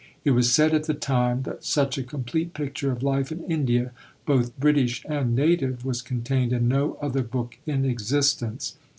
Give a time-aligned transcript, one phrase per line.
[0.25, 3.91] It was said at the time that such a complete picture of life in India,
[4.25, 8.77] both British and native, was contained in no other book in existence.